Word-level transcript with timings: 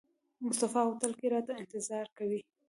مصطفی 0.45 0.81
هوټل 0.87 1.11
کې 1.19 1.27
راته 1.33 1.51
انتظار 1.61 2.07
کوي. 2.17 2.41